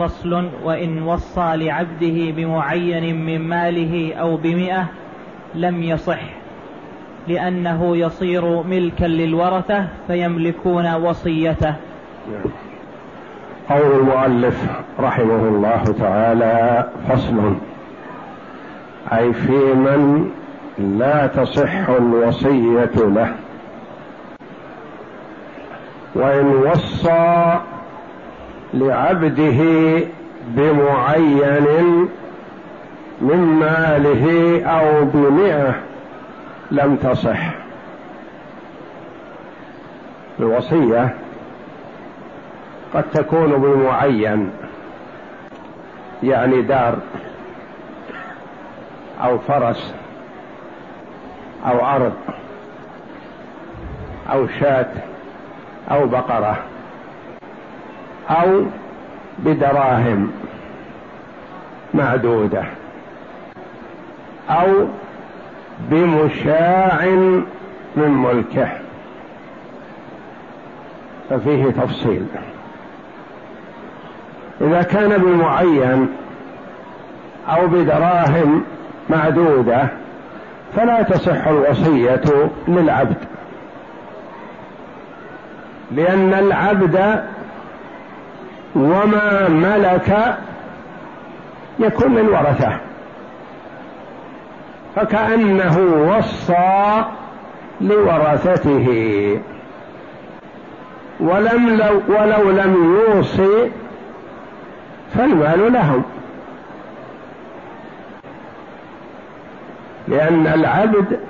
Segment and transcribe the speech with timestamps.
[0.00, 4.86] فصل وإن وصى لعبده بمعين من ماله أو بمئة
[5.54, 6.20] لم يصح
[7.28, 11.74] لأنه يصير ملكا للورثة فيملكون وصيته.
[13.70, 17.54] قول المؤلف رحمه الله تعالى فصل
[19.12, 20.30] أي في من
[20.78, 23.34] لا تصح الوصية له.
[26.14, 27.60] وإن وصى
[28.74, 29.60] لعبده
[30.46, 32.08] بمعين
[33.20, 35.74] من ماله أو بمئة
[36.70, 37.50] لم تصح.
[40.40, 41.14] الوصية
[42.94, 44.50] قد تكون بمعين
[46.22, 46.98] يعني دار
[49.22, 49.94] أو فرس
[51.66, 52.12] أو أرض
[54.32, 54.92] أو شاة
[55.90, 56.58] أو بقرة.
[58.30, 58.62] أو
[59.38, 60.32] بدراهم
[61.94, 62.64] معدودة
[64.50, 64.86] أو
[65.90, 67.04] بمشاع
[67.96, 68.68] من ملكه.
[71.30, 72.26] ففيه تفصيل.
[74.60, 76.08] إذا كان بمعين
[77.48, 78.64] أو بدراهم
[79.10, 79.88] معدودة
[80.76, 83.16] فلا تصح الوصية للعبد.
[85.90, 87.24] لأن العبد
[88.74, 90.36] وما ملك
[91.78, 92.72] يكون للورثة
[94.96, 97.04] فكأنه وصى
[97.80, 98.86] لورثته.
[101.20, 103.70] ولم لو ولو لم يوصي
[105.14, 106.02] فالمال لهم.
[110.08, 111.20] لأن العبد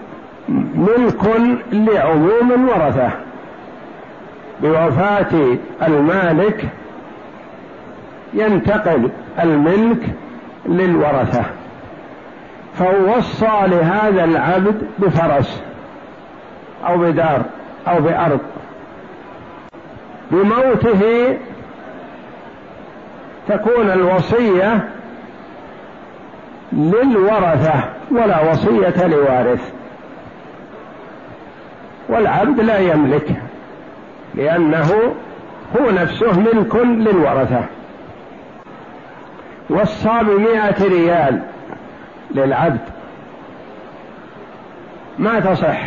[0.74, 1.24] ملك
[1.72, 3.10] لعموم الورثة
[4.62, 6.68] بوفاة المالك
[8.34, 9.10] ينتقل
[9.42, 10.02] الملك
[10.66, 11.44] للورثة.
[12.74, 15.62] فوصى لهذا العبد بفرس
[16.86, 17.42] أو بدار
[17.88, 18.40] أو بأرض.
[20.30, 21.36] بموته
[23.48, 24.88] تكون الوصية
[26.72, 29.72] للورثة ولا وصية لوارث.
[32.08, 33.36] والعبد لا يملك
[34.34, 35.14] لأنه
[35.80, 37.64] هو نفسه ملك للورثة.
[39.70, 41.42] وصى بمائة ريال
[42.30, 42.80] للعبد.
[45.18, 45.80] ما تصح.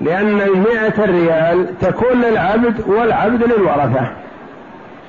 [0.00, 4.06] لأن المائة الريال تكون للعبد والعبد للورثة.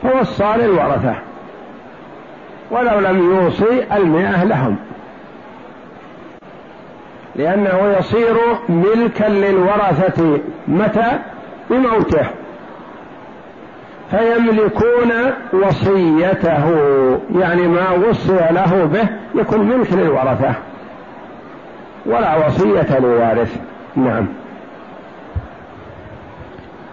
[0.03, 1.15] فوصى للورثة
[2.71, 4.77] ولو لم يوصي المئة لهم.
[7.35, 8.35] لأنه يصير
[8.69, 10.39] ملكا للورثة.
[10.67, 11.19] متى؟
[11.69, 12.27] بموته.
[14.11, 15.11] فيملكون
[15.53, 16.65] وصيته
[17.35, 19.09] يعني ما وصي له به
[19.41, 20.53] يكون ملك للورثة.
[22.05, 23.59] ولا وصية لوارث.
[23.95, 24.27] نعم.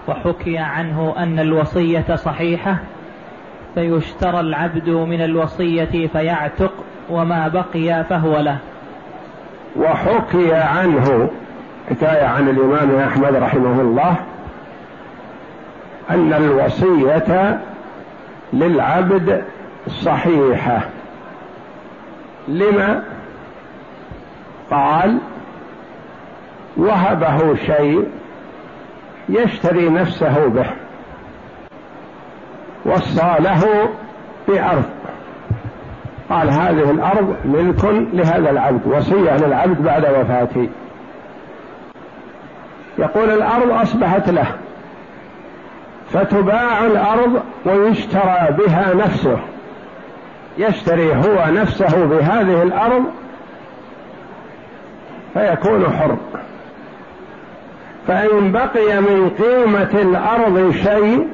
[0.09, 2.76] وحكي عنه أن الوصية صحيحة
[3.75, 6.72] فيشترى العبد من الوصية فيعتق
[7.10, 8.59] وما بقي فهو له.
[9.77, 11.31] وحكي عنه
[11.91, 14.16] حكاية عن الإمام أحمد رحمه الله
[16.11, 17.61] أن الوصية
[18.53, 19.44] للعبد
[19.88, 20.81] صحيحة.
[22.49, 23.03] لما؟
[24.71, 25.19] قال
[26.77, 28.09] وهبه شيء
[29.28, 30.66] يشتري نفسه به
[32.84, 33.89] وصى له
[34.49, 34.84] بأرض.
[36.31, 40.69] قال هذه الأرض ملك لهذا العبد وصية للعبد بعد وفاتي
[42.98, 44.47] يقول الأرض أصبحت له.
[46.12, 49.39] فتباع الأرض ويشترى بها نفسه.
[50.59, 53.04] يشتري هو نفسه بهذه الأرض
[55.34, 56.16] فيكون حر.
[58.09, 61.28] فإن بقي من قيمة الأرض شيء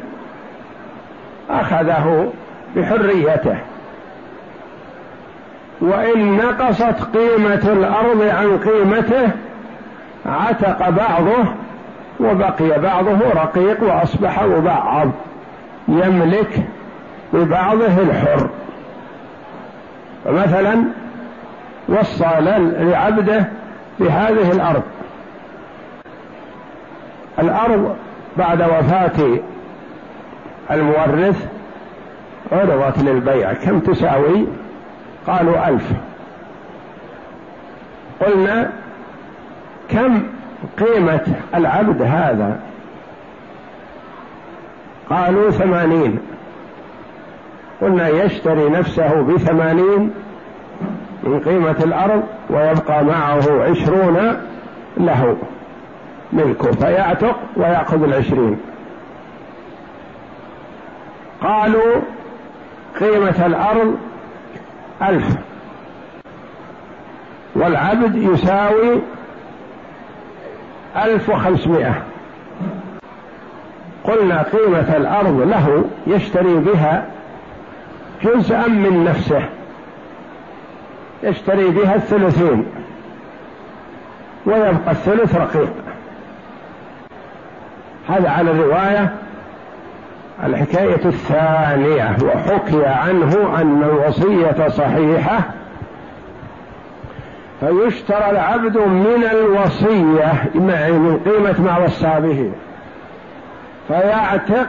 [1.51, 2.33] أخذه
[2.77, 3.57] بحريته.
[5.81, 9.31] وإن نقصت قيمة الأرض عن قيمته
[10.27, 11.45] عتق بعضه
[12.21, 15.11] وبقي بعضه رقيق وأصبح مبعض.
[15.89, 16.67] يملك
[17.33, 18.49] ببعضه الحر.
[20.25, 20.85] فمثلا
[21.89, 22.31] وصى
[22.81, 23.49] لعبده
[24.01, 24.83] بهذه الأرض.
[27.39, 27.97] الأرض
[28.37, 29.39] بعد وفاة
[30.71, 31.49] المورث
[32.53, 33.53] عرضت للبيع.
[33.53, 34.47] كم تساوي؟
[35.27, 35.93] قالوا ألف.
[38.21, 38.71] قلنا
[39.91, 40.23] كم
[40.79, 42.61] قيمة العبد هذا؟
[45.11, 46.19] قالوا ثمانين.
[47.81, 50.15] قلنا يشتري نفسه بثمانين
[51.23, 54.37] من قيمة الأرض ويبقى معه عشرون
[54.97, 55.37] له
[56.33, 58.59] ملكه فيعتق ويأخذ العشرين.
[61.43, 61.95] قالوا
[63.01, 63.97] قيمة الأرض
[65.03, 65.37] ألف.
[67.55, 69.01] والعبد يساوي
[71.05, 71.95] ألف وخمسمائة.
[74.05, 77.07] قلنا قيمة الأرض له يشتري بها
[78.23, 79.43] جزءا من نفسه.
[81.23, 82.67] يشتري بها الثلثين.
[84.47, 85.73] ويبقى الثلث رقيق.
[88.09, 89.15] هذا على الرواية
[90.45, 95.41] الحكاية الثانية وحكي عنه أن الوصية صحيحة
[97.61, 102.53] فيشترى العبد من الوصية من قيمة ما وصى به.
[103.89, 104.69] فيعتق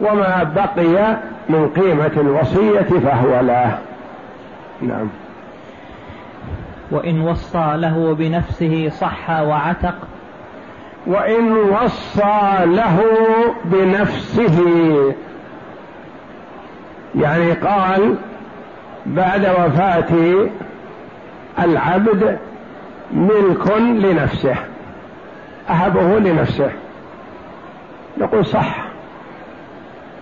[0.00, 1.16] وما بقي
[1.48, 3.78] من قيمة الوصية فهو له.
[4.82, 5.08] نعم.
[6.90, 9.94] وإن وصى له بنفسه صح وعتق.
[11.06, 13.00] وإن وصى له
[13.64, 14.64] بنفسه
[17.14, 18.14] يعني قال
[19.06, 20.14] بعد وفاة
[21.58, 22.38] العبد
[23.12, 24.56] ملك لنفسه
[25.70, 26.70] أهبه لنفسه.
[28.18, 28.76] نقول صح.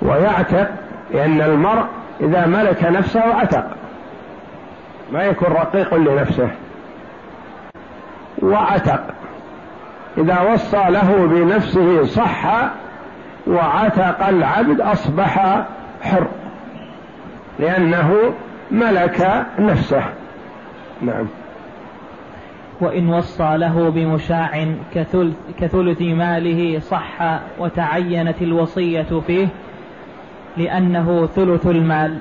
[0.02, 0.70] ويعتق
[1.10, 1.84] لأن المرء
[2.20, 3.64] إذا ملك نفسه عتق.
[5.12, 6.48] ما يكون رقيق لنفسه.
[8.42, 9.00] وعتق.
[10.18, 12.46] إذا وصى له بنفسه صح
[13.46, 15.64] وعتق العبد أصبح
[16.02, 16.26] حر.
[17.58, 18.34] لأنه
[18.70, 20.02] ملك نفسه.
[21.06, 21.26] نعم.
[22.80, 29.48] وإن وصى له بمشاع كثلث, كثلث ماله صح وتعينت الوصية فيه
[30.56, 32.18] لأنه ثلث المال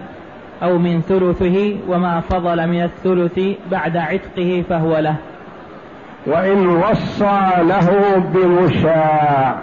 [0.63, 3.39] أو من ثلثه وما فضل من الثلث
[3.71, 5.15] بعد عتقه فهو له.
[6.27, 9.55] وإن وصى له بمشاع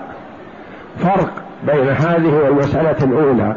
[0.99, 1.33] فرق
[1.67, 3.57] بين هذه والمسألة الأولى.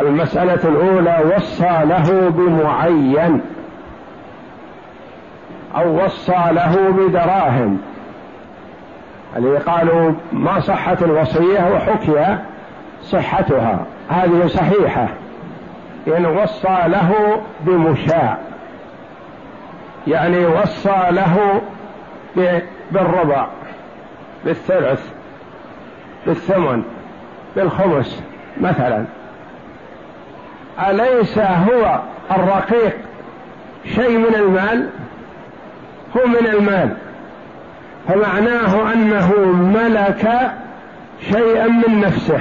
[0.00, 3.40] المسألة الأولى وصى له بمعين.
[5.76, 7.80] أو وصى له بدراهم.
[9.36, 12.38] اللي قالوا ما صحت الوصية وحكي
[13.02, 13.86] صحتها.
[14.10, 15.08] هذه صحيحة.
[16.06, 18.38] لأن وصى له بمشاع
[20.06, 21.62] يعني وصى له
[22.92, 23.46] بالربع
[24.44, 25.10] بالثلث
[26.26, 26.82] بالثمن
[27.56, 28.22] بالخمس
[28.60, 29.04] مثلا.
[30.88, 32.00] أليس هو
[32.30, 32.96] الرقيق
[33.84, 34.88] شيء من المال؟
[36.14, 36.96] من المال.
[38.08, 40.52] فمعناه أنه ملك
[41.30, 42.40] شيئا من نفسه.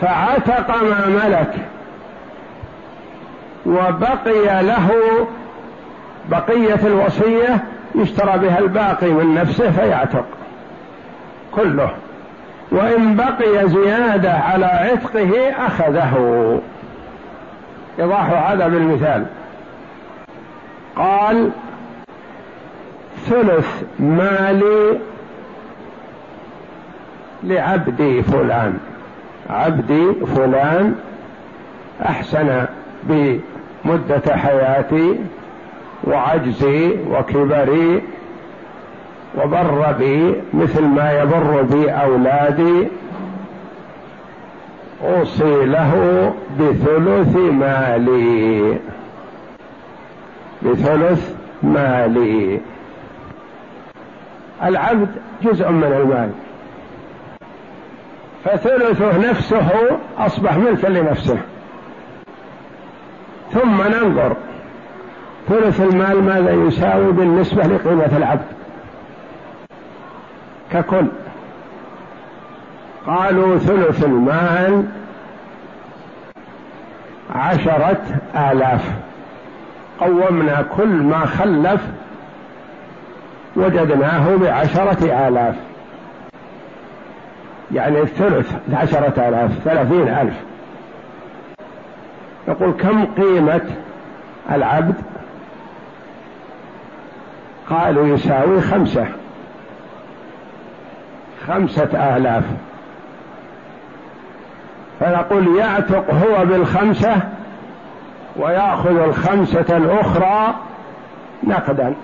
[0.00, 1.54] فعتق ما ملك.
[3.66, 4.90] وبقي له
[6.30, 7.64] بقية الوصية
[7.94, 10.24] يشترى بها الباقي من نفسه فيعتق.
[11.54, 11.90] كله.
[12.70, 16.60] وإن بقي زيادة على عتقه أخذه.
[17.98, 19.26] إيضاح هذا بالمثال.
[20.96, 21.50] قال
[23.26, 24.98] ثلث مالي
[27.42, 28.78] لعبدي فلان.
[29.50, 30.94] عبدي فلان
[32.02, 32.66] أحسن
[33.02, 35.18] بمدة حياتي
[36.04, 38.02] وعجزي وكبري
[39.38, 42.88] وبر بي مثل ما يبر بي أولادي.
[45.04, 48.78] أوصي له بثلث مالي.
[50.64, 52.60] بثلث مالي.
[54.62, 55.08] العبد
[55.42, 56.30] جزء من المال.
[58.44, 59.70] فثلثه نفسه
[60.18, 61.38] أصبح ملكا لنفسه.
[63.52, 64.36] ثم ننظر.
[65.48, 68.46] ثلث المال ماذا يساوي بالنسبة لقيمة العبد؟
[70.72, 71.06] ككل.
[73.06, 74.84] قالوا ثلث المال
[77.34, 78.02] عشرة
[78.36, 78.92] آلاف.
[80.00, 81.80] قومنا كل ما خلف
[83.56, 85.54] وجدناه بعشرة آلاف.
[87.72, 90.34] يعني الثلث عشرة آلاف ثلاثين ألف.
[92.48, 93.60] يقول كم قيمة
[94.50, 94.94] العبد؟
[97.70, 99.06] قالوا يساوي خمسة.
[101.46, 102.44] خمسة آلاف.
[105.00, 107.16] فنقول يعتق هو بالخمسة
[108.36, 110.54] ويأخذ الخمسة الأخرى
[111.44, 111.94] نقدا.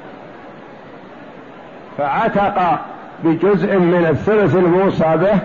[1.98, 2.78] فعتق
[3.24, 5.38] بجزء من الثلث الموصى به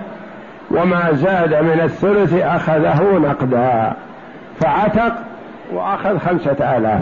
[0.72, 3.94] وما زاد من الثلث أخذه نقدا.
[4.60, 5.14] فعتق
[5.74, 7.02] وأخذ خمسة آلاف.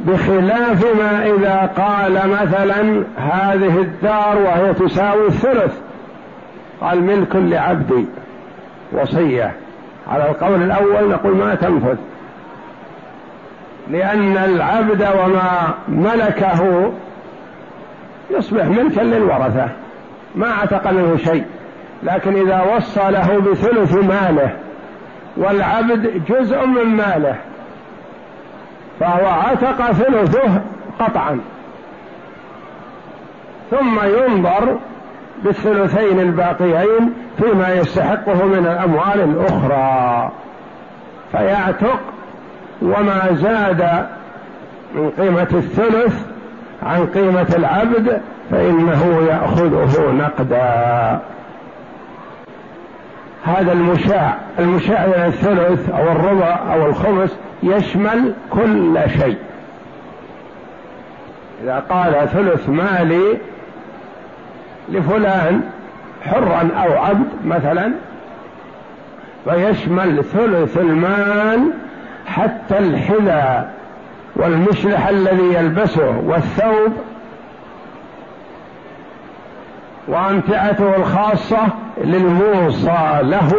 [0.00, 5.78] بخلاف ما إذا قال مثلا هذه الدار وهي تساوي الثلث
[6.80, 8.06] قال ملك لعبدي
[8.92, 9.52] وصية.
[10.08, 11.96] على القول الأول نقول ما تنفذ.
[13.90, 16.92] لأن العبد وما ملكه
[18.30, 19.68] يصبح ملكا للورثة.
[20.34, 21.44] ما عتق منه شيء.
[22.02, 24.56] لكن إذا وصى له بثلث ماله
[25.36, 27.36] والعبد جزء من ماله
[29.00, 30.60] فهو عتق ثلثه
[31.00, 31.40] قطعا.
[33.70, 34.78] ثم ينظر
[35.44, 40.30] بالثلثين الباقيين فيما يستحقه من الأموال الأخرى.
[41.32, 42.00] فيعتق
[42.82, 44.06] وما زاد
[44.94, 46.26] من قيمة الثلث
[46.82, 48.20] عن قيمة العبد
[48.50, 51.20] فإنه يأخذه نقدا.
[53.44, 59.38] هذا المشاع المشاع من الثلث أو الربع أو الخمس يشمل كل شيء.
[61.62, 63.38] إذا قال ثلث مالي
[64.92, 65.60] لفلان
[66.22, 67.92] حرا أو عبد مثلا
[69.44, 71.70] فيشمل ثلث المال
[72.26, 73.74] حتى الحذاء
[74.36, 76.92] والمشلح الذي يلبسه والثوب.
[80.08, 81.58] وأمتعته الخاصة
[82.04, 83.50] للموصى له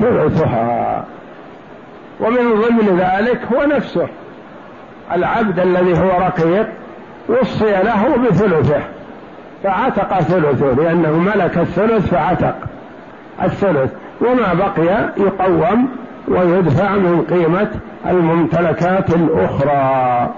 [0.00, 1.04] ثلثها.
[2.20, 4.08] ومن ضمن ذلك هو نفسه.
[5.12, 6.68] العبد الذي هو رقيق
[7.28, 8.82] وصي له بثلثه.
[9.62, 12.54] فعتق ثلثه لأنه ملك الثلث فعتق
[13.42, 13.92] الثلث.
[14.20, 15.88] وما بقي يقوم
[16.28, 17.70] ويدفع من قيمة
[18.06, 20.28] الممتلكات الأخرى.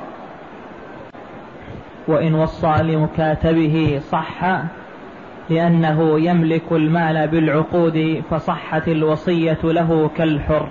[2.08, 4.62] وإن وصى لمكاتبه صح
[5.50, 10.66] لأنه يملك المال بالعقود فصحت الوصية له كالحر.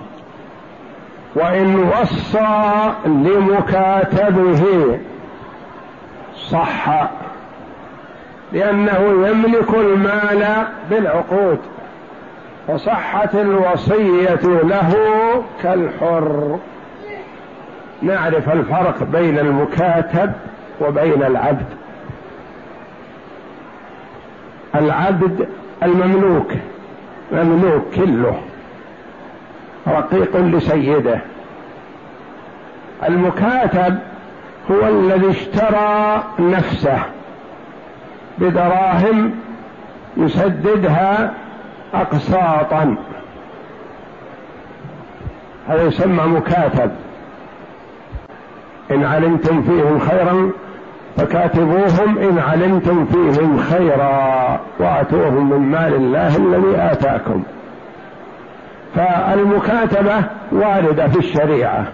[1.36, 4.64] وإن وصى لمكاتبه
[6.34, 7.08] صح
[8.52, 11.58] لأنه يملك المال بالعقود
[12.68, 14.94] فصحت الوصية له
[15.62, 16.58] كالحر.
[18.02, 20.32] نعرف الفرق بين المكاتب
[20.80, 21.66] وبين العبد.
[24.74, 25.48] العبد
[25.82, 26.52] المملوك
[27.32, 28.40] مملوك كله
[29.88, 31.20] رقيق لسيده.
[33.08, 33.98] المكاتب
[34.70, 37.02] هو الذي اشترى نفسه.
[38.40, 39.32] بدراهم
[40.16, 41.34] يسددها
[41.94, 42.96] اقساطا.
[45.68, 46.90] هذا يسمى مكاتب.
[48.90, 50.50] إن علمتم فيهم خيرا
[51.16, 57.42] فكاتبوهم إن علمتم فيهم خيرا وأتوهم من مال الله الذي آتاكم.
[58.94, 61.84] فالمكاتبة واردة في الشريعة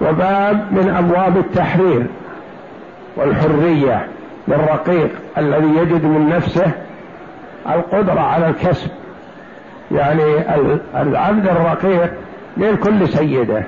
[0.00, 2.06] وباب من أبواب التحرير
[3.16, 4.06] والحرية.
[4.48, 6.72] للرقيق الذي يجد من نفسه
[7.66, 8.90] القدرة على الكسب.
[9.92, 10.22] يعني
[10.96, 12.12] العبد الرقيق
[12.58, 13.62] غير كل سيده.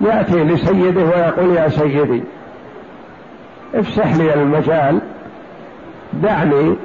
[0.00, 2.22] يأتي لسيده ويقول يا سيدي
[3.74, 5.00] افسح لي المجال
[6.12, 6.76] دعني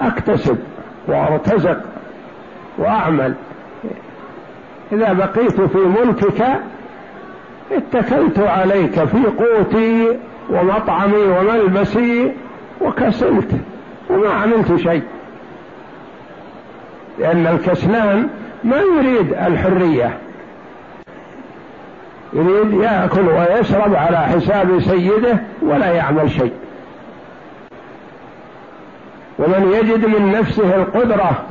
[0.00, 0.58] أكتسب
[1.08, 1.80] وأرتزق
[2.78, 3.34] وأعمل.
[4.92, 6.44] إذا بقيت في ملكك
[7.72, 10.18] اتكلت عليك في قوتي
[10.50, 12.32] ومطعمي وملبسي
[12.80, 13.50] وكسلت
[14.10, 15.02] وما عملت شيء.
[17.18, 18.28] لأن الكسلان
[18.64, 20.18] ما يريد الحرية.
[22.32, 26.52] يريد يأكل ويشرب على حساب سيده ولا يعمل شيء.
[29.38, 31.44] ومن يجد من نفسه القدرة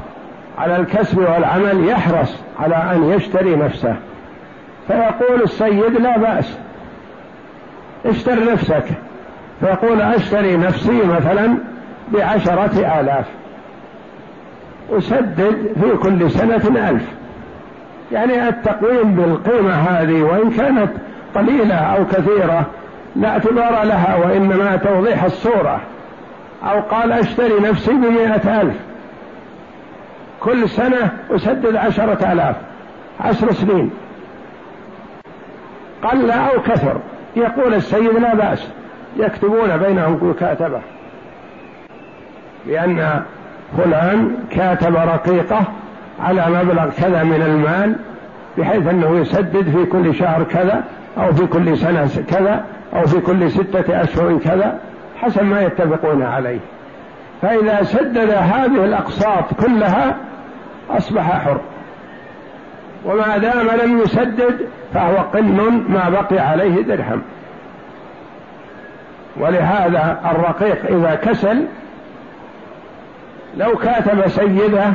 [0.58, 3.96] على الكسب والعمل يحرص على أن يشتري نفسه.
[4.88, 6.58] فيقول السيد لا بأس
[8.06, 8.86] اشتر نفسك.
[9.60, 11.58] فيقول أشتري نفسي مثلا
[12.14, 13.26] بعشرة آلاف.
[14.92, 17.04] أسدد في كل سنة ألف.
[18.12, 20.90] يعني التقويم بالقيمة هذه وإن كانت
[21.36, 22.66] قليلة أو كثيرة
[23.16, 25.82] لا اعتبار لها وإنما توضيح الصورة.
[26.64, 28.76] أو قال أشتري نفسي بمئة ألف.
[30.40, 32.56] كل سنة أسدد عشرة آلاف.
[33.20, 33.92] عشر سنين.
[36.04, 36.98] قل أو كثر.
[37.36, 38.68] يقول السيد لا بأس.
[39.18, 40.80] يكتبون بينهم مكاتبة
[42.68, 43.22] لأن
[43.78, 45.64] فلان كاتب رقيقة
[46.20, 47.96] على مبلغ كذا من المال
[48.58, 50.84] بحيث أنه يسدد في كل شهر كذا
[51.18, 54.80] أو في كل سنة كذا أو في كل ستة أشهر كذا
[55.22, 56.60] حسب ما يتفقون عليه.
[57.42, 60.16] فإذا سدد هذه الأقساط كلها
[60.90, 61.60] أصبح حر.
[63.06, 67.22] وما دام لم يسدد فهو قن ما بقي عليه درهم.
[69.40, 71.66] ولهذا الرقيق إذا كسل
[73.58, 74.94] لو كاتب سيده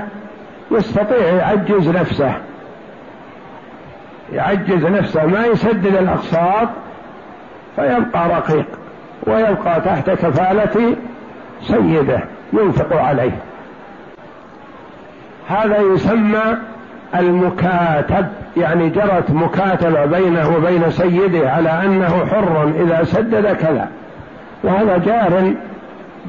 [0.71, 2.33] يستطيع يعجز نفسه.
[4.33, 6.69] يعجز نفسه ما يسدد الأقساط
[7.77, 8.67] فيبقى رقيق
[9.27, 10.97] ويبقى تحت كفالة
[11.63, 12.21] سيده
[12.53, 13.33] ينفق عليه.
[15.49, 16.57] هذا يسمى
[17.15, 23.89] المكاتب يعني جرت مكاتبة بينه وبين سيده على أنه حر إذا سدد كذا.
[24.65, 25.53] وهذا جار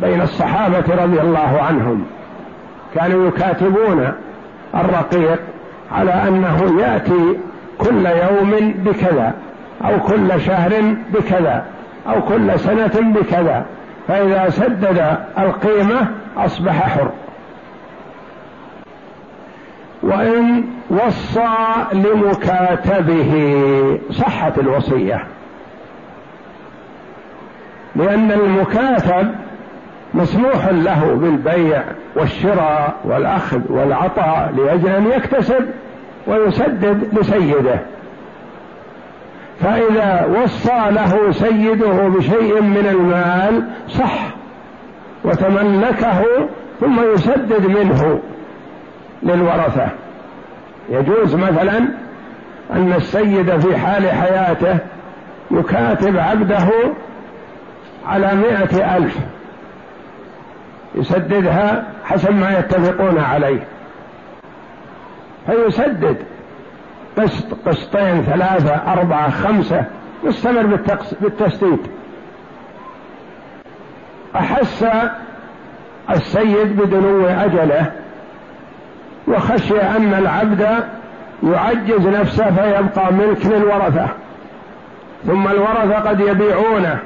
[0.01, 2.05] بين الصحابة رضي الله عنهم.
[2.95, 4.11] كانوا يكاتبون
[4.75, 5.39] الرقيق
[5.91, 7.37] على أنه يأتي
[7.77, 9.33] كل يوم بكذا
[9.85, 11.65] أو كل شهر بكذا
[12.07, 13.65] أو كل سنة بكذا
[14.07, 17.11] فإذا سدد القيمة أصبح حر.
[20.03, 21.55] وإن وصى
[21.93, 23.33] لمكاتبه
[24.11, 25.23] صحت الوصية.
[27.95, 29.31] لأن المكاتب
[30.13, 31.83] مسموح له بالبيع
[32.15, 35.65] والشراء والأخذ والعطاء لأجل أن يكتسب
[36.27, 37.79] ويسدد لسيده.
[39.59, 44.27] فإذا وصى له سيده بشيء من المال صح
[45.23, 46.23] وتملكه
[46.79, 48.19] ثم يسدد منه
[49.23, 49.87] للورثة.
[50.89, 51.77] يجوز مثلا
[52.73, 54.77] أن السيد في حال حياته
[55.51, 56.69] يكاتب عبده
[58.07, 59.17] على مائة ألف.
[60.95, 63.67] يسددها حسب ما يتفقون عليه.
[65.45, 66.17] فيسدد
[67.17, 69.85] قسط قسطين ثلاثة أربعة خمسة
[70.23, 70.79] يستمر
[71.21, 71.79] بالتسديد.
[74.35, 74.85] أحس
[76.09, 77.91] السيد بدنو أجله
[79.27, 80.83] وخشي أن العبد
[81.43, 84.07] يعجز نفسه فيبقى ملك للورثة.
[85.25, 86.99] ثم الورثة قد يبيعونه.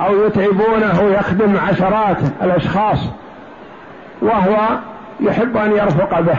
[0.00, 2.98] أو يتعبونه يخدم عشرات الأشخاص
[4.22, 4.56] وهو
[5.20, 6.36] يحب أن يرفق به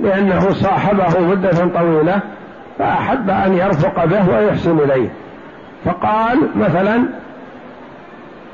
[0.00, 2.20] لأنه صاحبه مدة طويلة
[2.78, 5.08] فأحب أن يرفق به ويحسن إليه.
[5.84, 7.04] فقال مثلا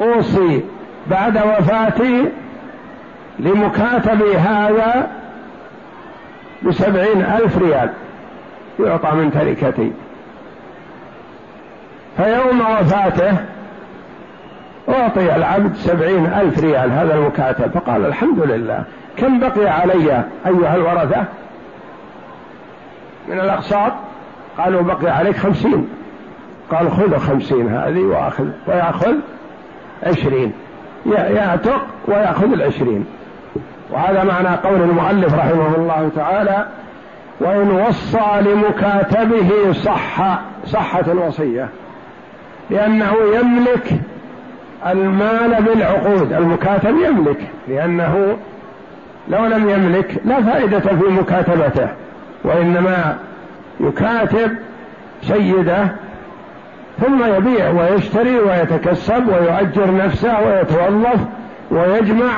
[0.00, 0.64] أوصي
[1.06, 2.24] بعد وفاتي
[3.38, 5.10] لمكاتبي هذا
[6.62, 7.90] بسبعين ألف ريال
[8.80, 9.92] يعطى من تركتي.
[12.16, 13.36] فيوم وفاته
[14.88, 17.70] أعطي العبد سبعين ألف ريال هذا المكاتب.
[17.70, 18.84] فقال الحمد لله.
[19.16, 21.24] كم بقي علي أيها الورثة؟
[23.28, 23.92] من الأقساط؟
[24.58, 25.88] قالوا بقي عليك خمسين.
[26.70, 29.14] قال خذ خمسين هذه وأخذ ويأخذ
[30.02, 30.52] عشرين.
[31.06, 33.06] يعتق ويأخذ العشرين.
[33.90, 36.66] وهذا معنى قول المؤلف رحمه الله تعالى
[37.40, 41.68] وإن وصى لمكاتبه صح صحت الوصية
[42.70, 43.92] لأنه يملك
[44.86, 48.36] المال بالعقود المكاتب يملك لأنه
[49.28, 51.88] لو لم يملك لا فائدة في مكاتبته
[52.44, 53.18] وإنما
[53.80, 54.50] يكاتب
[55.22, 55.88] سيده
[57.00, 61.20] ثم يبيع ويشتري ويتكسب ويؤجر نفسه ويتوظف
[61.70, 62.32] ويجمع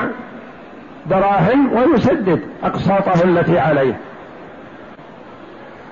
[1.09, 3.93] دراهم ويسدد أقساطه التي عليه.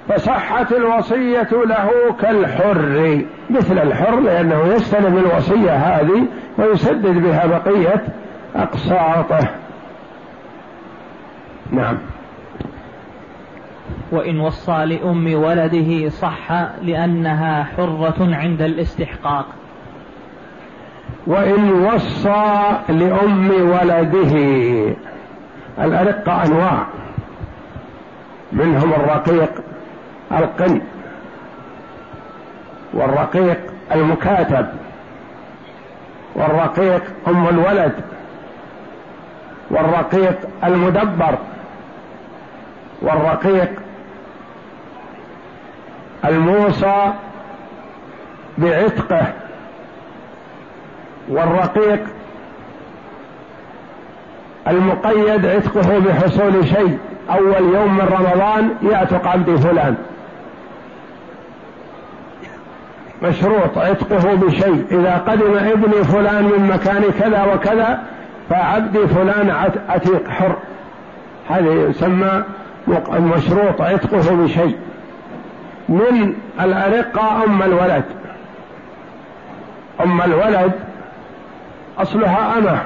[0.09, 1.89] فصحت الوصية له
[2.21, 3.21] كالحر.
[3.49, 6.23] مثل الحر لأنه يستلم الوصية هذه
[6.57, 8.03] ويسدد بها بقية
[8.55, 9.49] أقساطه.
[11.71, 11.97] نعم.
[14.11, 19.45] وإن وصى لأم ولده صح لأنها حرة عند الاستحقاق.
[21.27, 24.33] وإن وصى لأم ولده
[25.79, 26.87] الأرقة أنواع.
[28.51, 29.51] منهم الرقيق
[30.31, 30.81] القن
[32.93, 33.57] والرقيق
[33.95, 34.67] المكاتب
[36.35, 37.93] والرقيق أم الولد
[39.69, 41.37] والرقيق المدبر
[43.01, 43.71] والرقيق
[46.25, 47.11] الموصى
[48.57, 49.33] بعتقه
[51.29, 51.99] والرقيق
[54.67, 56.99] المقيد عتقه بحصول شيء.
[57.29, 59.95] أول يوم من رمضان يعتق عبدي فلان.
[63.23, 64.85] مشروط عتقه بشيء.
[64.91, 68.03] إذا قدم ابني فلان من مكان كذا وكذا
[68.49, 69.49] فعبدي فلان
[69.89, 70.55] عتيق حر.
[71.49, 72.43] هذا يسمى
[73.13, 74.77] المشروط عتقه بشيء.
[75.89, 78.03] من الأرقة أم الولد؟
[80.03, 80.71] أم الولد
[81.97, 82.81] أصلها أمة.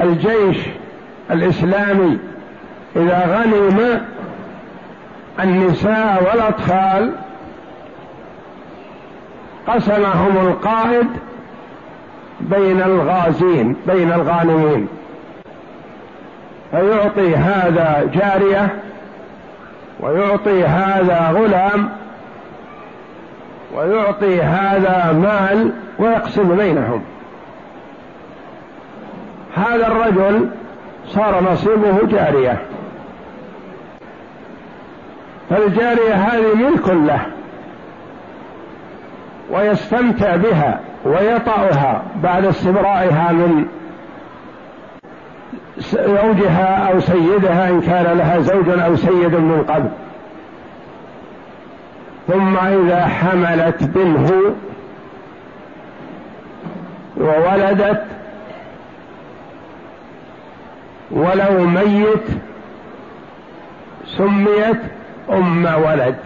[0.00, 0.58] والجيش
[1.30, 2.18] الإسلامي
[2.96, 4.00] إذا غنم
[5.40, 7.12] النساء والأطفال
[9.68, 11.06] قسمهم القائد
[12.40, 14.88] بين الغازين بين الغانمين.
[16.70, 18.68] فيعطي هذا جارية
[20.00, 21.88] ويعطي هذا غلام
[23.74, 27.02] ويعطي هذا مال ويقسم بينهم.
[29.56, 30.48] هذا الرجل
[31.06, 32.58] صار نصيبه جارية.
[35.50, 37.26] فالجارية هذه ملك له
[39.50, 43.66] ويستمتع بها ويطأها بعد استبرائها من
[45.78, 49.88] زوجها أو سيدها إن كان لها زوج أو سيد من قبل.
[52.28, 54.54] ثم إذا حملت منه
[57.16, 58.04] وولدت
[61.10, 62.28] ولو ميت
[64.06, 64.97] سميت
[65.30, 66.16] أم ولد.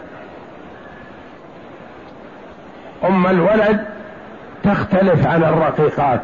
[3.04, 3.84] أم الولد
[4.64, 6.20] تختلف عن الرقيقات.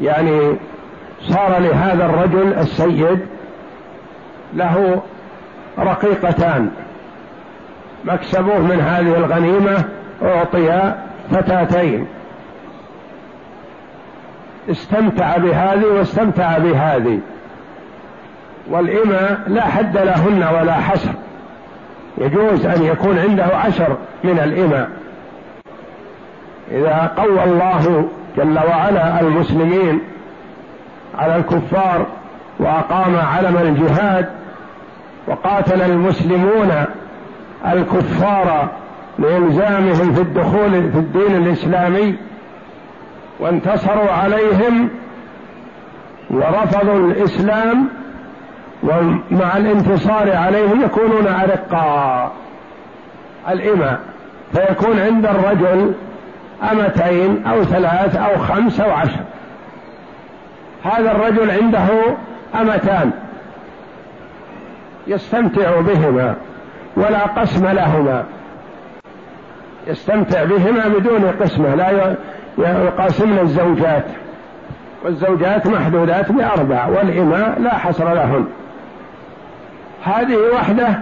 [0.00, 0.56] يعني
[1.20, 3.20] صار لهذا الرجل السيد
[4.54, 5.02] له
[5.78, 6.70] رقيقتان.
[8.04, 9.84] مكسبه من هذه الغنيمة
[10.22, 10.94] اعطي
[11.30, 12.06] فتاتين.
[14.70, 17.20] استمتع بهذه واستمتع بهذه.
[18.70, 21.10] والإماء لا حد لهن ولا حصر.
[22.18, 24.88] يجوز أن يكون عنده عشر من الإماء.
[26.70, 30.00] إذا قوى الله جل وعلا المسلمين
[31.18, 32.06] على الكفار
[32.58, 34.28] وأقام علم الجهاد
[35.26, 36.84] وقاتل المسلمون
[37.72, 38.68] الكفار
[39.18, 42.14] لإلزامهم في الدخول في الدين الإسلامي
[43.40, 44.88] وانتصروا عليهم
[46.30, 47.88] ورفضوا الإسلام
[48.86, 52.32] ومع الانتصار عليهم يكونون ارقاء
[53.50, 54.00] الإماء.
[54.52, 55.92] فيكون عند الرجل
[56.72, 59.20] أمتين أو ثلاث أو خمس أو عشر.
[60.84, 61.88] هذا الرجل عنده
[62.60, 63.10] أمتان.
[65.06, 66.34] يستمتع بهما
[66.96, 68.24] ولا قسم لهما.
[69.86, 71.74] يستمتع بهما بدون قسمة.
[71.74, 72.16] لا
[72.58, 74.04] يقاسمن الزوجات.
[75.04, 78.46] والزوجات محدودات بأربع والإماء لا حصر لهن.
[80.06, 80.98] هذه وحدة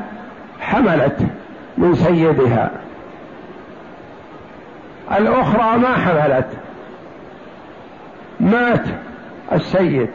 [0.60, 1.16] حملت
[1.78, 2.70] من سيدها.
[5.18, 6.46] الأخرى ما حملت.
[8.40, 8.86] مات
[9.52, 10.08] السيد.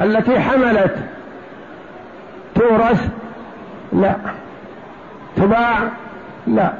[0.00, 0.96] التي حملت
[2.54, 3.08] تورث؟
[3.92, 4.14] لا.
[5.36, 5.78] تباع؟
[6.46, 6.72] لا.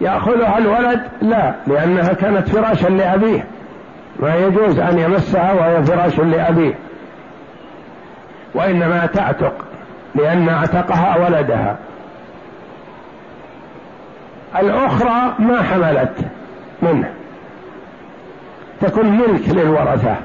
[0.00, 3.44] يأخذها الولد؟ لا لأنها كانت فراشا لأبيه.
[4.20, 6.74] ما يجوز أن يمسها وهي فراش لأبيه.
[8.54, 9.52] وإنما تعتق
[10.14, 11.76] لأن اعتقها ولدها.
[14.60, 16.14] الأخرى ما حملت
[16.82, 17.10] منه.
[18.80, 20.16] تكون ملك للورثة.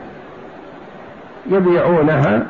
[1.52, 2.46] يبيعونها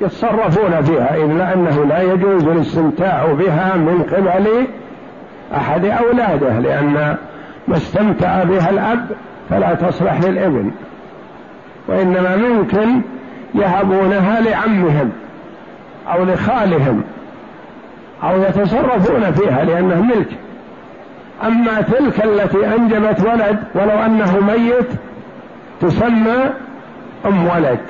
[0.00, 4.66] يتصرفون فيها إلا أنه لا يجوز الاستمتاع بها من قبل
[5.56, 7.16] أحد أولاده لأن
[7.68, 9.06] ما استمتع بها الأب
[9.50, 10.70] فلا تصلح للابن.
[11.88, 13.00] وإنما ممكن
[13.54, 15.12] يهبونها لعمهم
[16.08, 17.02] أو لخالهم
[18.22, 20.28] أو يتصرفون فيها لأنها ملك.
[21.46, 24.88] أما تلك التي أنجبت ولد ولو أنه ميت
[25.80, 26.50] تسمى
[27.26, 27.80] أم ولد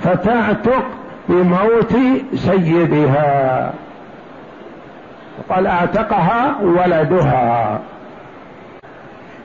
[0.00, 0.84] فتعتق
[1.28, 1.96] بموت
[2.34, 3.72] سيدها.
[5.50, 7.80] قال أعتقها ولدها.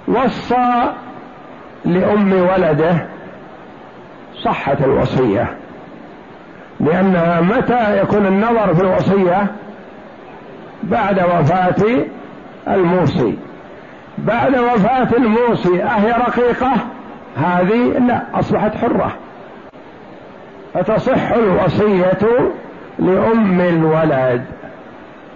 [0.07, 0.93] وصى
[1.85, 3.07] لأم ولده
[4.43, 5.57] صحة الوصية.
[6.79, 9.47] لأنها متى يكون النظر في الوصية؟
[10.83, 12.05] بعد وفاة
[12.67, 13.37] الموصي.
[14.17, 16.71] بعد وفاة الموصي أهي رقيقة؟
[17.37, 19.11] هذه لا أصبحت حرة.
[20.73, 22.51] فتصح الوصية
[22.99, 24.45] لأم الولد.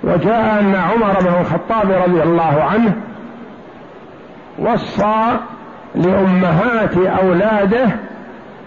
[0.04, 2.94] وجاء أن عمر بن الخطاب رضي الله عنه
[4.60, 5.38] وصى
[5.96, 7.88] لأمهات أولاده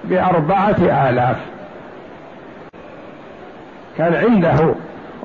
[0.08, 1.36] بأربعة آلاف.
[3.98, 4.74] كان عنده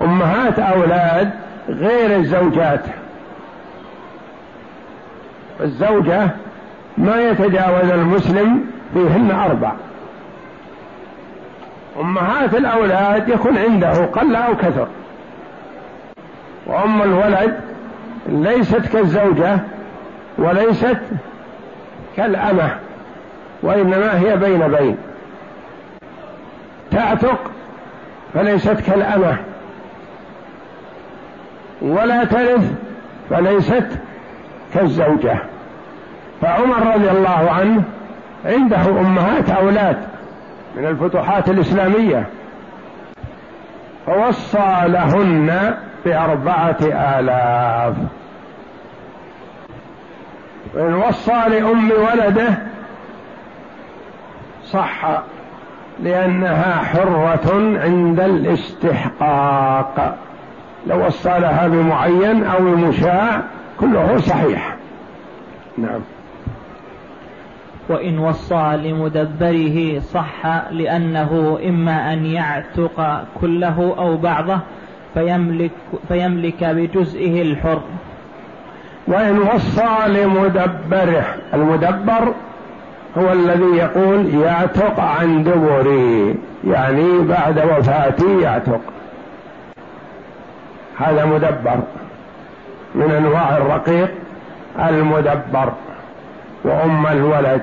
[0.01, 1.31] أمهات أولاد
[1.69, 2.85] غير الزوجات.
[5.61, 6.29] الزوجة
[6.97, 9.71] ما يتجاوز المسلم فيهن أربع.
[11.99, 14.87] أمهات الأولاد يكون عنده قل أو كثر.
[16.67, 17.59] وأم الولد
[18.27, 19.59] ليست كالزوجة
[20.37, 20.99] وليست
[22.17, 22.88] كالأمة.
[23.63, 24.97] وإنما هي بين بين.
[26.91, 27.51] تعتق
[28.33, 29.37] فليست كالأمة.
[31.81, 32.71] ولا ترث
[33.29, 33.87] فليست
[34.73, 35.39] كالزوجة.
[36.41, 37.83] فعمر رضي الله عنه
[38.45, 39.97] عنده أمهات أولاد
[40.75, 42.27] من الفتوحات الإسلامية.
[44.05, 46.77] فوصى لهن بأربعة
[47.19, 47.95] آلاف.
[50.75, 52.68] وإن وصى لأم ولده
[54.71, 55.21] صح
[56.03, 60.17] لأنها حرة عند الاستحقاق.
[60.87, 63.41] لو وصى لها بمعين أو بمشاع
[63.79, 64.75] كله صحيح.
[65.77, 66.01] نعم.
[67.89, 74.59] وإن وصى لمدبره صح لأنه إما أن يعتق كله أو بعضه
[75.13, 75.71] فيملك,
[76.07, 77.81] فيملك بجزئه الحر.
[79.07, 82.33] وإن وصى لمدبره المدبر
[83.17, 86.35] هو الذي يقول يعتق عن دبري
[86.67, 88.81] يعني بعد وفاتي يعتق.
[90.97, 91.79] هذا مدبر
[92.95, 94.09] من أنواع الرقيق
[94.89, 95.73] المدبر
[96.63, 97.61] وأم الولد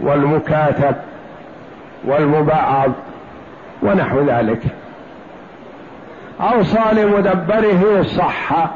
[0.00, 0.96] والمكاتب
[2.04, 2.90] والمبعض
[3.82, 4.62] ونحو ذلك.
[6.40, 8.70] أوصى لمدبره صح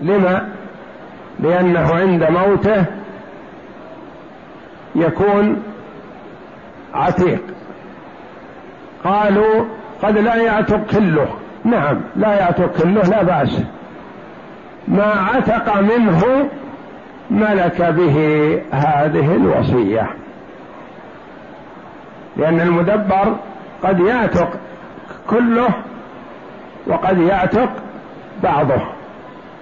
[0.00, 0.48] لما؟
[1.40, 2.84] لأنه عند موته
[4.94, 5.62] يكون
[6.94, 7.42] عتيق.
[9.04, 9.64] قالوا
[10.02, 11.28] قد لا يعتق كله.
[11.64, 13.60] نعم لا يعتق كله لا بأس.
[14.88, 16.48] ما عتق منه
[17.30, 18.16] ملك به
[18.72, 20.10] هذه الوصية.
[22.36, 23.36] لأن المدبر
[23.82, 24.58] قد يعتق
[25.30, 25.68] كله
[26.86, 27.70] وقد يعتق
[28.42, 28.82] بعضه.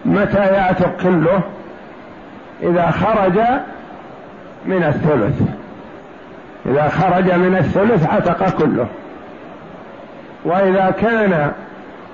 [0.05, 1.41] متى يعتق كله؟
[2.63, 3.41] إذا خرج
[4.67, 5.43] من الثلث.
[6.67, 8.87] إذا خرج من الثلث عتق كله.
[10.45, 11.53] وإذا كان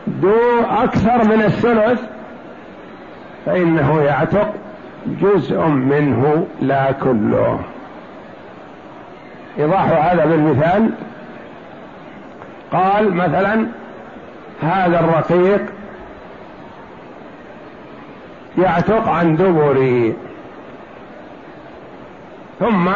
[0.07, 2.01] دو أكثر من الثلث
[3.47, 4.55] فإنه يعتق
[5.07, 7.61] جزء منه لا كله.
[9.59, 10.91] إيضاح هذا بالمثال.
[12.73, 13.67] قال مثلا
[14.63, 15.61] هذا الرقيق
[18.59, 20.15] يعتق عن دبري.
[22.61, 22.91] ثم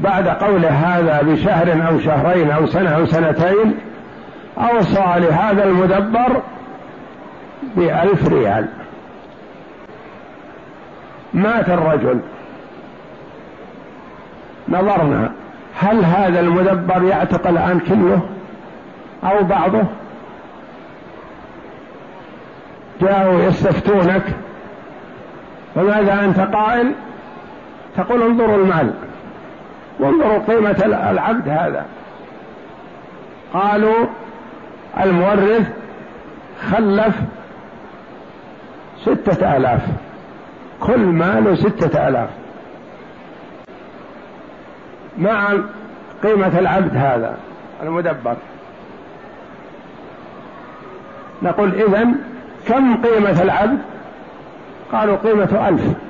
[0.00, 3.74] بعد قوله هذا بشهر أو شهرين أو سنة أو سنتين
[4.58, 6.42] أوصى لهذا المدبر
[7.76, 8.66] بألف ريال.
[11.34, 12.20] مات الرجل.
[14.68, 15.32] نظرنا
[15.80, 18.20] هل هذا المدبر يعتق الآن كله
[19.24, 19.82] أو بعضه؟
[23.00, 24.22] جاءوا يستفتونك.
[25.74, 26.92] فماذا أنت قائل؟
[27.98, 28.94] تقول انظروا المال.
[30.00, 31.86] وانظروا قيمة العبد هذا.
[33.52, 34.06] قالوا
[35.00, 35.70] المورث
[36.70, 37.14] خلف
[39.02, 39.82] ستة آلاف.
[40.80, 42.28] كل ماله ستة آلاف.
[45.18, 45.52] مع
[46.22, 47.36] قيمة العبد هذا
[47.82, 48.36] المدبر.
[51.42, 52.14] نقول إذن
[52.68, 53.78] كم قيمة العبد؟
[54.92, 56.07] قالوا قيمة ألف.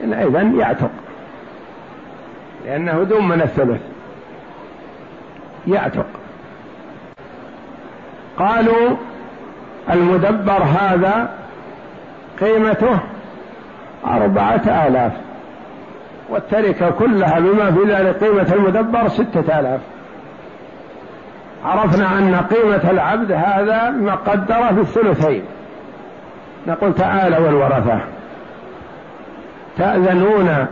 [0.00, 0.90] إذا يعتق.
[2.66, 3.80] لأنه دون من الثلث
[5.66, 6.06] يعتق.
[8.38, 8.96] قالوا
[9.92, 11.30] المدبر هذا
[12.40, 12.98] قيمته
[14.06, 15.12] أربعة آلاف.
[16.28, 19.80] والتركة كلها بما في ذلك قيمة المدبر ستة آلاف.
[21.64, 25.42] عرفنا أن قيمة العبد هذا مقدرة في الثلثين.
[26.66, 28.15] نقول تعالوا الورثة
[29.78, 30.66] تأذنون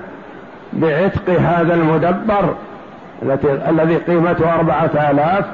[0.72, 2.54] بعتق هذا المدبر
[3.68, 5.44] الذي قيمته أربعة آلاف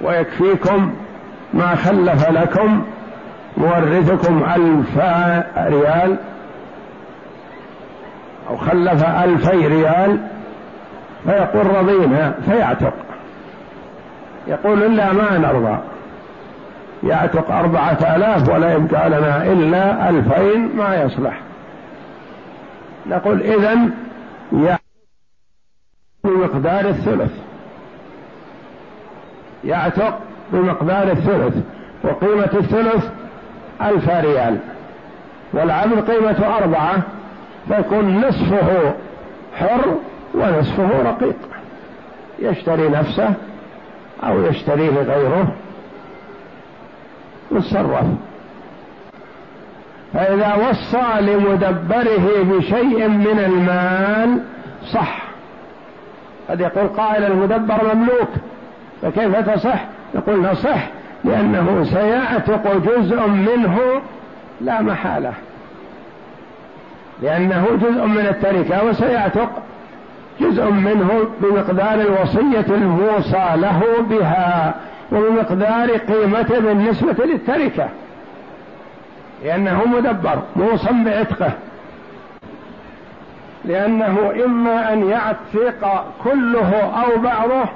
[0.00, 0.94] ويكفيكم
[1.54, 2.82] ما خلف لكم
[3.56, 4.98] مورثكم ألف
[5.58, 6.16] ريال
[8.50, 10.18] أو خلف ألفي ريال
[11.24, 12.92] فيقول رضينا فيعتق.
[14.46, 15.78] يقول إلا ما نرضى.
[17.02, 21.34] يعتق أربعة آلاف ولا يبقى لنا إلا ألفين ما يصلح.
[23.06, 23.90] نقول إذن
[24.52, 24.82] يعتق
[26.24, 27.32] بمقدار الثلث.
[29.64, 30.18] يعتق
[30.52, 31.56] بمقدار الثلث.
[32.04, 33.10] وقيمة الثلث
[33.82, 34.58] ألف ريال.
[35.52, 37.02] والعبد قيمة أربعة
[37.68, 38.94] فيكون نصفه
[39.56, 39.98] حر
[40.34, 41.36] ونصفه رقيق.
[42.38, 43.34] يشتري نفسه
[44.22, 45.52] أو يشتريه غيره.
[47.52, 48.06] يتصرف
[50.14, 54.40] فإذا وصى لمدبره بشيء من المال
[54.92, 55.22] صح.
[56.50, 58.28] قد يقول قائل المدبر مملوك
[59.02, 60.86] فكيف تصح؟ يقول نصح
[61.24, 63.78] لأنه سيعتق جزء منه
[64.60, 65.32] لا محالة.
[67.22, 69.50] لأنه جزء من التركة وسيعتق
[70.40, 74.74] جزء منه بمقدار الوصية الموصى له بها
[75.12, 77.88] وبمقدار قيمته بالنسبة للتركة.
[79.44, 81.52] لأنه مدبر موصى بعتقه.
[83.64, 87.68] لأنه إما أن يعتق كله أو بعضه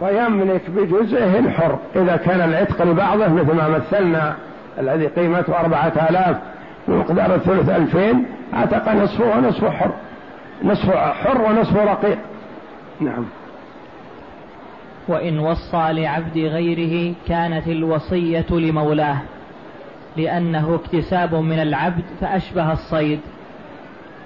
[0.00, 1.78] ويملك بجزئه الحر.
[1.96, 4.36] إذا كان العتق لبعضه مثل ما مثلنا
[4.78, 6.36] الذي قيمته أربعة آلاف
[6.88, 9.90] بمقدار الثلث ألفين عتق نصفه ونصفه حر.
[10.64, 12.18] نصف حر ونصف رقيق.
[13.00, 13.24] نعم.
[15.08, 19.18] وإن وصى لعبد غيره كانت الوصية لمولاه.
[20.16, 23.20] لأنه اكتساب من العبد فأشبه الصيد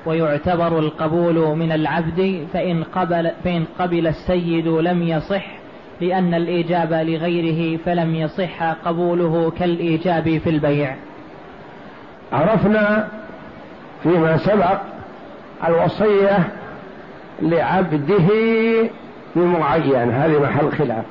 [0.07, 5.47] ويعتبر القبول من العبد فإن قبل, فإن قبل السيد لم يصح
[6.01, 10.97] لأن الإيجاب لغيره فلم يصح قبوله كالإيجاب في البيع.
[12.33, 13.09] عرفنا
[14.03, 14.79] فيما سبق
[15.67, 16.39] الوصية
[17.43, 18.29] لعبده
[19.37, 21.05] بمعين هذه محل خلاف.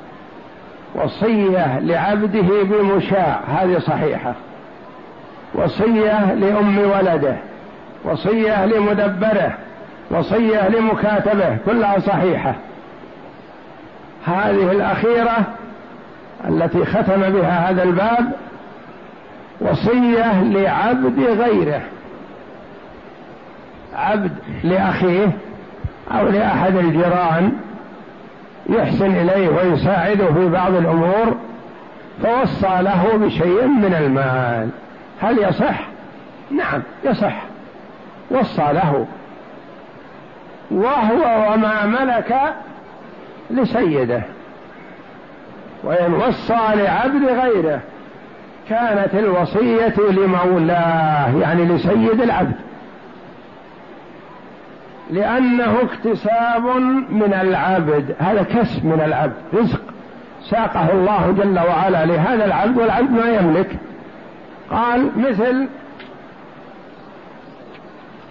[0.94, 4.34] وصية لعبده بمشاع هذه صحيحة.
[5.56, 7.36] وصية لأم ولده
[8.04, 9.54] وصية لمدبره
[10.10, 12.54] وصية لمكاتبه كلها صحيحة.
[14.26, 15.36] هذه الأخيرة
[16.48, 18.32] التي ختم بها هذا الباب
[19.60, 21.80] وصية لعبد غيره.
[23.96, 24.32] عبد
[24.64, 25.30] لأخيه
[26.12, 27.52] أو لأحد الجيران
[28.68, 31.36] يحسن إليه ويساعده في بعض الأمور
[32.22, 34.68] فوصى له بشيء من المال.
[35.22, 35.80] هل يصح؟
[36.50, 37.42] نعم يصح.
[38.30, 39.06] وصى له.
[40.70, 42.54] وهو وما ملك
[43.50, 44.22] لسيده.
[45.84, 47.80] وإن وصى لعبد غيره.
[48.68, 52.56] كانت الوصية لمولاه يعني لسيد العبد.
[55.10, 56.66] لأنه اكتساب
[57.10, 59.80] من العبد هذا كسب من العبد رزق.
[60.50, 63.78] ساقه الله جل وعلا لهذا العبد والعبد ما يملك.
[64.70, 65.68] قال مثل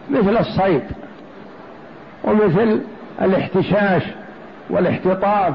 [0.09, 0.83] مثل الصيد
[2.23, 2.81] ومثل
[3.21, 4.03] الاحتشاش
[4.69, 5.53] والاحتطاف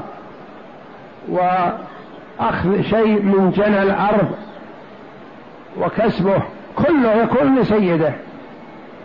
[1.29, 4.31] وأخذ شيء من جنى الأرض
[5.79, 6.43] وكسبه
[6.75, 8.13] كله يكون لسيده.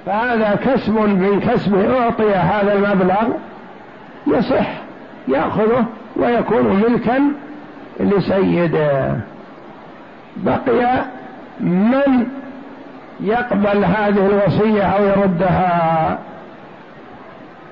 [0.06, 3.28] فهذا كسب من كسبه أعطي هذا المبلغ
[4.26, 4.68] يصح
[5.28, 5.86] يأخذه
[6.16, 7.32] ويكون ملكا
[8.00, 9.16] لسيده.
[10.36, 11.04] بقي
[11.60, 12.26] من
[13.20, 16.18] يقبل هذه الوصية أو يردها؟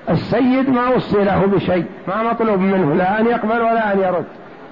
[0.09, 4.25] السيد ما وصي له بشيء ما مطلوب منه لا أن يقبل ولا أن يرد.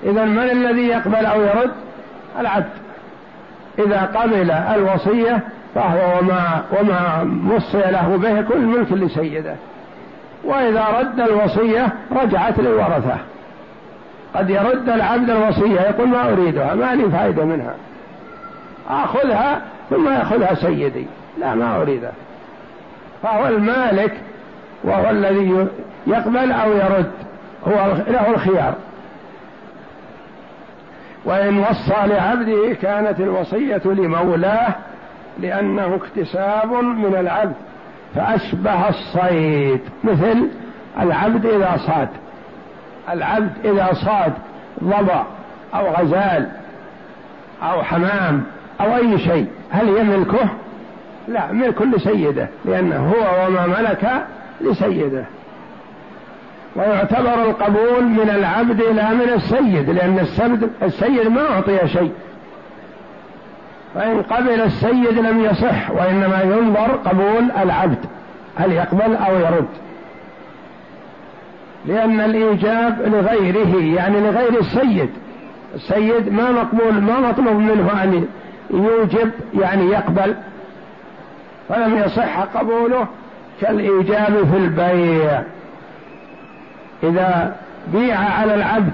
[0.03, 1.71] إذا من الذي يقبل أو يرد؟
[2.39, 2.69] العبد.
[3.79, 5.39] إذا قبل الوصية
[5.75, 9.55] فهو وما وما وصي له به كل ملك لسيده.
[10.43, 13.17] وإذا رد الوصية رجعت للورثة.
[14.35, 17.73] قد يرد العبد الوصية يقول ما أريدها ما لي فائدة منها.
[18.89, 21.05] آخذها ثم يأخذها سيدي.
[21.39, 22.11] لا ما أريدها
[23.23, 24.13] فهو المالك
[24.83, 25.67] وهو الذي
[26.07, 27.11] يقبل أو يرد.
[27.67, 28.73] هو له الخيار.
[31.25, 34.75] وإن وصى لعبده كانت الوصية لمولاه
[35.39, 37.55] لأنه اكتساب من العبد
[38.15, 39.81] فأشبه الصيد.
[40.03, 40.49] مثل
[40.99, 42.09] العبد إذا صاد.
[43.09, 44.33] العبد إذا صاد
[44.83, 45.23] ضبع
[45.73, 46.49] أو غزال
[47.63, 48.43] أو حمام
[48.81, 49.47] أو أي شيء.
[49.71, 50.49] هل يملكه؟
[51.27, 54.25] لا ملك لسيده لأنه هو وما ملك
[54.61, 55.25] لسيده.
[56.75, 62.11] ويعتبر القبول من العبد لا من السيد لأن السيد, السيد ما أعطي شيء.
[63.95, 68.05] فإن قبل السيد لم يصح وإنما ينظر قبول العبد
[68.55, 69.67] هل يقبل أو يرد.
[71.85, 75.09] لأن الإيجاب لغيره يعني لغير السيد.
[75.75, 78.25] السيد ما مقبول ما مطلوب منه أن
[78.73, 80.35] يوجب يعني يقبل
[81.69, 83.07] فلم يصح قبوله
[83.61, 85.41] كالإيجاب في البيع.
[87.03, 87.55] إذا
[87.93, 88.93] بيع على العبد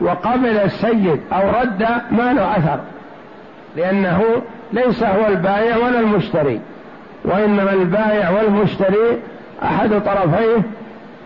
[0.00, 2.80] وقبل السيد أو رد ما له أثر
[3.76, 4.22] لأنه
[4.72, 6.60] ليس هو البائع ولا المشتري
[7.24, 9.20] وإنما البائع والمشتري
[9.62, 10.62] أحد طرفيه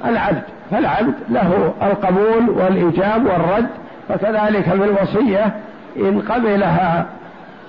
[0.05, 3.67] العبد فالعبد له القبول والإيجاب والرد
[4.09, 5.55] فكذلك في الوصية
[5.97, 7.07] إن قبلها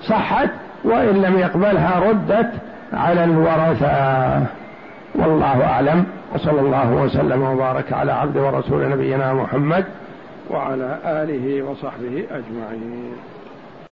[0.02, 0.50] صحت
[0.84, 2.50] وإن لم يقبلها ردت
[2.92, 4.46] على الورثة.
[5.14, 6.04] والله أعلم.
[6.34, 9.84] وصلى الله وسلم وبارك على عبد ورسول نبينا محمد
[10.50, 13.12] وعلى آله وصحبه أجمعين.